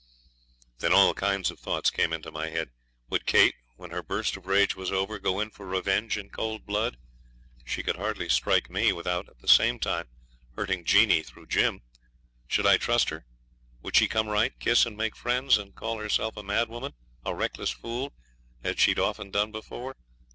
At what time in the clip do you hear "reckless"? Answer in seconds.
17.35-17.69